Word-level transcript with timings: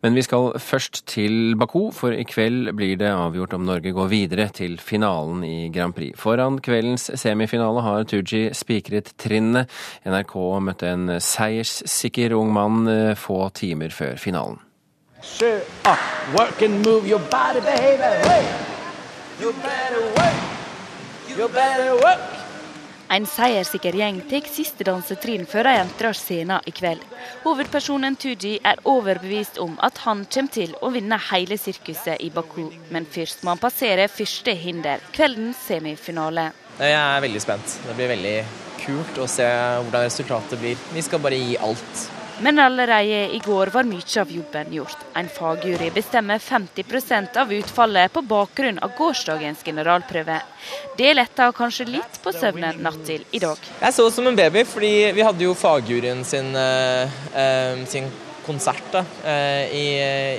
Men 0.00 0.16
vi 0.16 0.22
skal 0.24 0.54
først 0.56 1.02
til 1.12 1.56
Baku, 1.60 1.90
for 1.92 2.14
i 2.16 2.24
kveld 2.24 2.70
blir 2.76 2.96
det 3.00 3.10
avgjort 3.12 3.52
om 3.58 3.66
Norge 3.68 3.92
går 3.92 4.08
videre 4.08 4.46
til 4.56 4.78
finalen 4.80 5.44
i 5.44 5.68
Grand 5.74 5.92
Prix. 5.96 6.16
Foran 6.16 6.56
kveldens 6.64 7.10
semifinale 7.20 7.84
har 7.84 8.08
Tooji 8.08 8.54
spikret 8.56 9.12
trinnene. 9.20 9.66
NRK 10.08 10.34
møtte 10.64 10.88
en 10.88 11.20
seierssikker 11.20 12.32
ung 12.38 12.52
mann 12.56 12.88
eh, 12.88 13.12
få 13.12 13.50
timer 13.52 13.92
før 13.92 14.16
finalen. 14.16 14.58
Hey. 18.24 18.44
You 19.40 19.52
better 19.52 20.02
work, 20.16 20.36
you 21.28 21.48
better 21.48 21.94
work. 22.00 22.29
En 23.10 23.24
seierssikker 23.26 23.96
gjeng 23.98 24.20
tar 24.30 24.44
siste 24.46 24.84
dansetrinn 24.86 25.42
før 25.50 25.66
de 25.66 25.72
entrer 25.80 26.14
scenen 26.14 26.62
i 26.70 26.74
kveld. 26.74 27.02
Hovedpersonen 27.42 28.14
Tooji 28.20 28.60
er 28.62 28.78
overbevist 28.86 29.58
om 29.58 29.74
at 29.82 29.98
han 30.04 30.22
kommer 30.30 30.54
til 30.54 30.76
å 30.78 30.92
vinne 30.94 31.18
hele 31.32 31.58
sirkuset 31.58 32.22
i 32.22 32.30
Baku. 32.30 32.68
Men 32.94 33.08
først 33.10 33.42
må 33.42 33.56
han 33.56 33.62
passere 33.62 34.06
første 34.06 34.54
hinder, 34.54 35.02
kveldens 35.16 35.58
semifinale. 35.66 36.52
Jeg 36.78 36.94
er 36.94 37.26
veldig 37.26 37.42
spent. 37.42 37.76
Det 37.88 37.98
blir 37.98 38.14
veldig 38.14 38.36
kult 38.84 39.18
å 39.18 39.26
se 39.28 39.50
hvordan 39.50 40.06
resultatet 40.06 40.62
blir. 40.62 40.78
Vi 40.94 41.02
skal 41.04 41.26
bare 41.26 41.42
gi 41.42 41.58
alt. 41.58 42.08
Men 42.42 42.58
allerede 42.58 43.34
i 43.36 43.38
går 43.44 43.66
var 43.66 43.84
mye 43.84 44.20
av 44.20 44.30
jobben 44.32 44.70
gjort. 44.72 45.02
En 45.14 45.28
fagjury 45.28 45.90
bestemmer 45.92 46.38
50% 46.40 47.36
av 47.36 47.52
utfallet 47.52 48.12
på 48.12 48.22
bakgrunn 48.24 48.78
av 48.80 48.94
gårsdagens 48.96 49.60
generalprøve. 49.66 50.38
Det 50.96 51.10
letta 51.18 51.50
kanskje 51.52 51.88
litt 51.90 52.16
på 52.24 52.32
søvnen 52.32 52.80
natt 52.80 53.02
til 53.04 53.26
i 53.36 53.42
dag. 53.44 53.60
Jeg 53.82 53.96
så 53.96 54.08
som 54.14 54.30
en 54.30 54.40
baby, 54.40 54.64
fordi 54.64 54.92
vi 55.18 55.26
hadde 55.26 55.44
jo 55.44 55.52
fagjuryen 55.52 56.24
sin, 56.24 56.48
uh, 56.56 57.84
sin 57.84 58.08
konsert 58.46 58.88
da, 58.94 59.04
uh, 59.04 59.76
i, 59.76 59.84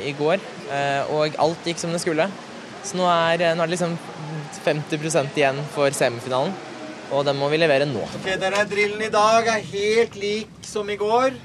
i, 0.09 0.17
går. 0.17 0.41
Uh, 0.71 1.13
og 1.19 1.39
alt 1.45 1.69
gikk 1.69 1.85
som 1.85 1.93
det 1.93 2.01
skulle. 2.01 2.31
Så 2.81 2.97
nå 2.97 3.05
er, 3.13 3.45
nå 3.53 3.61
er 3.61 3.69
det 3.69 3.77
liksom 3.77 3.97
50% 4.65 5.37
igjen 5.37 5.61
for 5.77 5.93
semifinalen. 5.93 6.57
Og 7.11 7.25
den 7.27 7.37
må 7.37 7.51
vi 7.51 7.61
levere 7.61 7.85
nå. 7.85 8.09
Ok, 8.23 8.29
denne 8.41 8.65
Drillen 8.71 9.01
i 9.05 9.13
dag 9.13 9.53
er 9.53 9.65
helt 9.73 10.15
lik 10.17 10.61
som 10.65 10.89
i 10.89 10.97
går. 10.97 11.35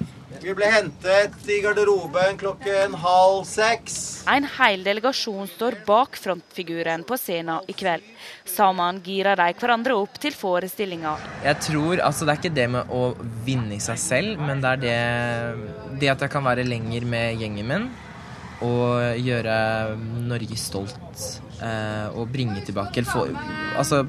Vi 0.46 0.52
ble 0.54 0.66
hentet 0.70 1.48
i 1.50 1.56
garderoben 1.58 2.36
klokken 2.38 2.92
halv 3.02 3.40
seks. 3.50 3.96
En 4.30 4.44
hel 4.46 4.84
delegasjon 4.86 5.48
står 5.50 5.80
bak 5.88 6.14
frontfiguren 6.22 7.02
på 7.08 7.16
scenen 7.18 7.66
i 7.66 7.74
kveld. 7.74 8.04
Sammen 8.46 9.00
girer 9.02 9.34
de 9.40 9.48
hverandre 9.58 9.96
opp 9.98 10.20
til 10.22 10.36
forestillinga. 10.38 11.16
Jeg 11.42 11.58
tror, 11.66 11.98
altså 11.98 12.28
Det 12.28 12.36
er 12.36 12.40
ikke 12.44 12.58
det 12.60 12.68
med 12.76 12.94
å 12.94 13.00
vinne 13.42 13.74
i 13.74 13.82
seg 13.82 13.98
selv, 13.98 14.38
men 14.38 14.62
det 14.62 14.70
er 14.76 14.84
det, 14.84 15.00
det 15.98 16.12
at 16.14 16.22
jeg 16.22 16.34
kan 16.36 16.46
være 16.46 16.68
lenger 16.68 17.08
med 17.16 17.42
gjengen 17.42 17.72
min. 17.72 17.88
Og 18.62 19.18
gjøre 19.18 19.58
Norge 20.30 20.60
stolt. 20.62 21.26
Eh, 21.58 22.06
og 22.14 22.30
bringe 22.30 22.62
tilbake 22.62 23.02
få, 23.08 23.26
Altså 23.80 24.04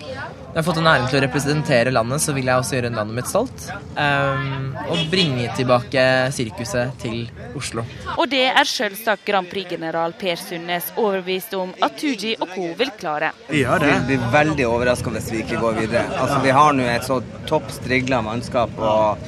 når 0.00 0.62
jeg 0.62 0.62
har 0.62 0.66
fått 0.66 0.78
en 0.80 0.88
æren 0.88 1.06
til 1.10 1.18
å 1.18 1.22
representere 1.26 1.92
landet, 1.92 2.22
så 2.24 2.32
vil 2.36 2.48
jeg 2.48 2.62
også 2.62 2.76
gjøre 2.78 2.90
landet 2.94 3.16
mitt 3.18 3.28
stolt. 3.28 3.66
Um, 3.96 4.74
og 4.86 5.02
bringe 5.12 5.50
tilbake 5.56 6.04
sirkuset 6.36 6.96
til 7.02 7.26
Oslo. 7.58 7.84
Og 8.16 8.24
det 8.32 8.46
er 8.48 8.70
selvsagt 8.70 9.26
Grand 9.28 9.50
Prix-general 9.50 10.16
Per 10.16 10.40
Sundnes 10.40 10.88
overbevist 10.96 11.56
om 11.58 11.74
at 11.84 11.96
Tooji 12.00 12.36
og 12.40 12.52
co. 12.54 12.70
vil 12.78 12.92
klare. 12.96 13.32
Ja, 13.52 13.78
det 13.82 13.92
blir 14.08 14.28
veldig 14.32 14.68
overraska 14.68 15.12
hvis 15.16 15.32
vi 15.34 15.42
ikke 15.44 15.60
går 15.60 15.80
videre. 15.82 16.06
Altså, 16.16 16.40
Vi 16.46 16.54
har 16.56 16.76
nå 16.76 16.88
et 16.88 17.04
så 17.04 17.20
topp 17.48 17.68
strigla 17.74 18.22
mannskap 18.24 18.72
og 18.80 19.26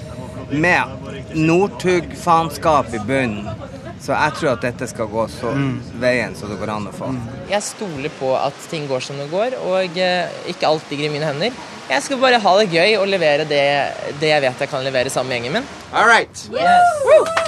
med 0.48 1.34
Northug-faenskap 1.36 2.94
i 2.94 3.02
bunnen. 3.04 3.48
Så 3.98 4.12
jeg 4.14 4.34
tror 4.38 4.52
at 4.52 4.62
dette 4.62 4.86
skal 4.90 5.08
gå 5.10 5.24
så 5.32 5.50
veien 5.98 6.36
så 6.38 6.46
det 6.50 6.58
går 6.60 6.70
an 6.76 6.86
å 6.90 6.94
få. 6.94 7.10
Jeg 7.50 7.62
stoler 7.66 8.12
på 8.20 8.30
at 8.38 8.54
ting 8.70 8.86
går 8.90 9.02
som 9.04 9.18
det 9.18 9.26
går, 9.32 9.58
og 9.66 9.98
ikke 10.52 10.70
alt 10.70 10.90
ligger 10.92 11.08
i 11.08 11.12
mine 11.16 11.26
hender. 11.32 11.58
Jeg 11.88 12.04
skal 12.04 12.20
bare 12.20 12.38
ha 12.44 12.54
det 12.60 12.68
gøy 12.70 12.98
og 13.00 13.08
levere 13.08 13.48
det, 13.48 13.64
det 14.20 14.32
jeg 14.34 14.44
vet 14.44 14.64
jeg 14.66 14.70
kan 14.70 14.84
levere 14.86 15.10
sammen 15.10 15.32
med 15.32 15.40
gjengen 15.40 15.58
min. 15.60 15.68
All 15.92 16.06
right. 16.10 16.46
Yes. 16.52 17.04
Ja, 17.08 17.47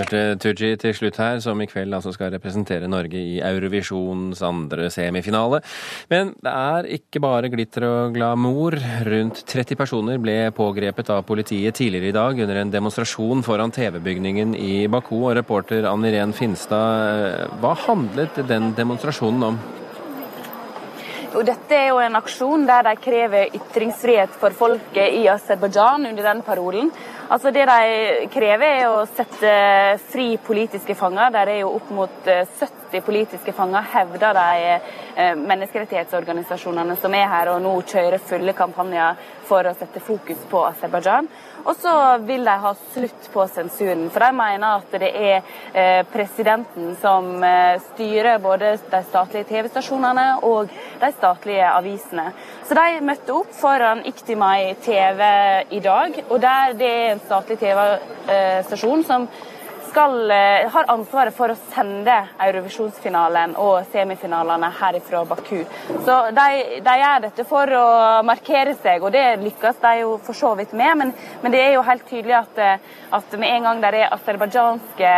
hørte 0.00 0.38
Tooji 0.40 0.76
til 0.80 0.94
slutt 0.96 1.18
her, 1.20 1.40
som 1.44 1.60
i 1.60 1.68
kveld 1.68 1.94
altså 1.96 2.12
skal 2.14 2.32
representere 2.34 2.88
Norge 2.90 3.18
i 3.20 3.38
Eurovisjons 3.44 4.42
andre 4.46 4.90
semifinale. 4.92 5.60
Men 6.10 6.34
det 6.40 6.52
er 6.52 6.88
ikke 6.98 7.22
bare 7.22 7.50
glitter 7.52 7.86
og 7.88 8.14
glamour. 8.16 8.76
Rundt 9.06 9.42
30 9.50 9.78
personer 9.78 10.20
ble 10.22 10.38
pågrepet 10.56 11.12
av 11.12 11.24
politiet 11.28 11.76
tidligere 11.78 12.10
i 12.10 12.16
dag 12.16 12.40
under 12.46 12.62
en 12.62 12.72
demonstrasjon 12.72 13.44
foran 13.46 13.74
TV-bygningen 13.74 14.56
i 14.56 14.86
Baku. 14.90 15.18
Og 15.20 15.36
reporter 15.36 15.88
Ann 15.90 16.06
Irén 16.08 16.32
Finstad, 16.36 17.50
hva 17.60 17.74
handlet 17.86 18.40
den 18.48 18.72
demonstrasjonen 18.78 19.52
om? 19.52 19.60
Og 21.30 21.44
dette 21.46 21.76
er 21.76 21.92
jo 21.92 22.00
en 22.02 22.18
aksjon 22.18 22.64
der 22.66 22.82
de 22.88 22.96
krever 22.98 23.52
ytringsfrihet 23.54 24.32
for 24.40 24.54
folket 24.56 25.14
i 25.14 25.28
Aserbajdsjan 25.30 26.08
under 26.08 26.26
den 26.26 26.42
parolen. 26.42 26.90
Altså 27.30 27.52
Det 27.54 27.68
de 27.70 28.26
krever, 28.34 28.80
er 28.82 28.90
å 28.90 29.06
sette 29.06 29.52
fri 30.10 30.32
politiske 30.42 30.96
fanger. 30.98 31.30
Der 31.38 31.52
er 31.54 31.60
jo 31.62 31.76
opp 31.76 31.92
mot 31.94 32.26
70 32.26 32.79
politiske 33.06 33.54
fanger, 33.54 33.86
hevder 33.94 34.34
de 34.34 35.36
menneskerettighetsorganisasjonene 35.38 36.96
som 36.98 37.14
er 37.14 37.28
her 37.30 37.52
og 37.52 37.62
nå 37.62 37.76
kjører 37.86 38.18
fulle 38.26 38.54
kampanjer 38.58 39.20
for 39.46 39.66
å 39.66 39.74
sette 39.78 40.02
fokus 40.02 40.42
på 40.50 40.64
Aserbajdsjan. 40.68 41.28
Og 41.60 41.76
så 41.76 41.92
vil 42.24 42.46
de 42.46 42.54
ha 42.62 42.70
slutt 42.94 43.26
på 43.32 43.44
sensuren, 43.52 44.06
for 44.10 44.24
de 44.24 44.30
mener 44.32 44.78
at 44.80 44.94
det 45.02 45.10
er 45.12 46.06
presidenten 46.08 46.94
som 47.02 47.28
styrer 47.90 48.40
både 48.42 48.72
de 48.80 49.02
statlige 49.10 49.48
TV-stasjonene 49.50 50.26
og 50.48 50.72
de 51.02 51.12
statlige 51.18 51.68
avisene. 51.68 52.30
Så 52.64 52.78
de 52.78 53.04
møtte 53.04 53.36
opp 53.36 53.52
foran 53.58 54.04
Iktimai 54.08 54.74
TV 54.80 55.24
i 55.76 55.82
dag, 55.84 56.20
og 56.30 56.40
der 56.40 56.76
det 56.80 56.90
er 56.90 57.08
en 57.12 57.24
statlig 57.26 57.60
TV-stasjon 57.60 59.04
som 59.04 59.28
skal, 59.90 60.16
har 60.74 60.90
ansvaret 60.94 61.34
for 61.36 61.52
å 61.52 61.58
sende 61.74 62.16
Eurovisjonsfinalen 62.46 63.56
og 63.60 63.90
semifinalene 63.92 64.70
herifra 64.80 65.24
Baku. 65.28 65.60
Så 66.06 66.18
de, 66.36 66.48
de, 66.86 66.96
gjør 67.02 67.24
dette 67.26 67.46
for 67.48 67.76
å 67.76 67.86
markere 68.26 68.74
seg, 68.80 69.02
og 69.02 69.14
det 69.14 69.26
lykkes 69.44 69.80
de 69.82 69.94
jo 70.02 70.16
for 70.24 70.38
så 70.38 70.54
vidt 70.58 70.74
med. 70.78 70.96
Men, 71.02 71.14
men 71.42 71.54
det 71.54 71.62
er 71.66 71.72
jo 71.76 71.86
helt 71.86 72.06
tydelig 72.08 72.38
at, 72.40 72.60
at 73.20 73.38
med 73.38 73.56
en 73.56 73.70
gang 73.70 73.84
det 73.84 73.94
er 74.04 74.14
aserbajdsjanske 74.16 75.16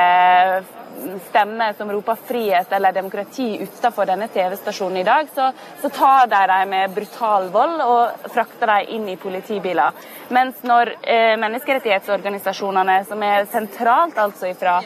stemmer 1.28 1.72
som 1.72 1.92
roper 1.92 2.18
frihet 2.26 2.72
eller 2.72 2.92
demokrati 2.92 3.58
utenfor 3.62 4.06
denne 4.06 4.28
TV-stasjonen 4.28 4.96
i 5.00 5.04
dag, 5.06 5.28
så, 5.34 5.50
så 5.82 5.88
tar 5.88 6.26
de 6.26 6.40
dem 6.52 6.72
med 6.72 6.94
brutal 6.94 7.48
vold 7.54 7.82
og 7.84 8.28
frakter 8.34 8.72
dem 8.74 8.92
inn 8.96 9.08
i 9.12 9.16
politibiler. 9.20 9.92
Mens 10.32 10.62
når 10.64 10.94
eh, 11.02 11.34
menneskerettighetsorganisasjonene 11.40 12.98
som 13.08 13.22
er 13.26 13.48
sentralt, 13.52 14.18
altså 14.18 14.52
fra 14.58 14.78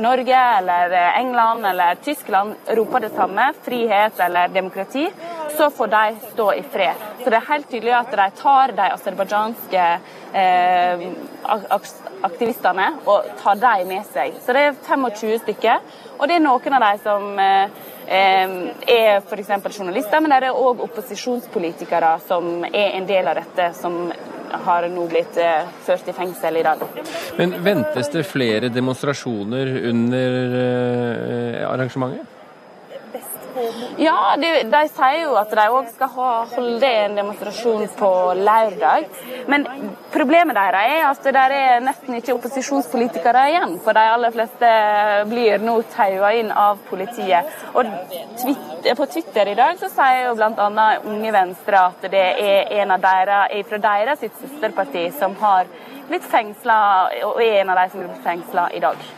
Norge 0.00 0.40
eller 0.58 0.94
England 1.18 1.66
eller 1.66 2.00
Tyskland, 2.04 2.54
roper 2.78 3.04
det 3.04 3.12
samme, 3.14 3.50
frihet 3.66 4.20
eller 4.24 4.52
demokrati, 4.54 5.08
så 5.56 5.70
får 5.70 5.86
de 5.86 6.16
stå 6.32 6.52
i 6.52 6.62
fred. 6.72 7.06
Så 7.22 7.30
det 7.30 7.38
er 7.38 7.48
helt 7.48 7.70
tydelig 7.70 7.94
at 7.96 8.12
de 8.12 8.26
tar 8.40 8.74
de 8.76 8.88
aserbajdsjanske 8.96 9.86
eh, 10.40 11.04
aktivistene 12.24 12.90
og 13.04 13.30
tar 13.42 13.58
dem 13.62 13.88
med 13.94 14.06
seg. 14.12 14.36
Så 14.44 14.56
det 14.56 14.68
er 14.68 14.78
25 14.86 15.38
stykker. 15.44 15.82
Og 16.18 16.28
det 16.28 16.38
er 16.38 16.44
noen 16.44 16.78
av 16.78 16.86
de 16.86 16.92
som 17.02 17.40
eh, 17.42 17.82
er 18.06 19.18
f.eks. 19.22 19.52
journalister, 19.78 20.20
men 20.20 20.34
det 20.34 20.50
er 20.50 20.60
òg 20.60 20.84
opposisjonspolitikere 20.88 22.16
som 22.28 22.64
er 22.70 22.98
en 22.98 23.08
del 23.08 23.28
av 23.30 23.40
dette, 23.40 23.72
som 23.78 24.12
har 24.64 24.86
nå 24.88 25.06
blitt 25.10 25.36
eh, 25.40 25.66
ført 25.86 26.08
i 26.08 26.14
fengsel 26.14 26.60
i 26.60 26.62
dag. 26.66 26.84
Men 27.38 27.56
ventes 27.64 28.10
det 28.12 28.24
flere 28.28 28.70
demonstrasjoner 28.72 29.74
under 29.90 30.38
eh, 30.60 31.66
arrangementet? 31.68 32.33
Ja, 34.00 34.34
de, 34.40 34.50
de 34.70 34.82
sier 34.90 35.20
jo 35.22 35.34
at 35.38 35.52
de 35.54 35.64
òg 35.70 35.90
skal 35.94 36.10
ha, 36.16 36.30
holde 36.54 36.90
en 37.04 37.16
demonstrasjon 37.18 37.86
på 37.98 38.10
lørdag. 38.38 39.08
Men 39.50 39.66
problemet 40.14 40.56
deres 40.56 40.92
er 40.94 41.06
at 41.08 41.28
det 41.36 41.44
er 41.44 41.84
nesten 41.84 42.18
ikke 42.18 42.36
opposisjonspolitikere 42.36 43.46
igjen. 43.52 43.78
For 43.84 43.96
de 43.96 44.04
aller 44.16 44.34
fleste 44.34 44.72
blir 45.30 45.64
nå 45.64 45.78
taua 45.94 46.34
inn 46.38 46.52
av 46.52 46.82
politiet. 46.90 47.50
Og 47.74 47.88
på 48.84 49.08
Twitter 49.14 49.52
i 49.52 49.58
dag 49.58 49.80
så 49.80 49.90
sier 49.92 50.28
jo 50.28 50.36
bl.a. 50.38 50.86
Unge 51.04 51.34
Venstre 51.34 51.82
at 51.90 52.08
det 52.12 52.28
er 52.44 52.72
en 52.82 52.94
av 52.94 53.02
deres, 53.04 53.66
fra 53.68 53.82
deres 53.88 54.24
søsterparti 54.28 55.08
som 55.18 55.36
har 55.42 55.68
blitt 56.08 56.24
fengsla, 56.28 56.78
og 57.24 57.40
er 57.42 57.62
en 57.62 57.72
av 57.72 57.80
de 57.80 57.90
som 57.92 58.02
blir 58.04 58.24
fengsla 58.24 58.70
i 58.76 58.82
dag. 58.84 59.12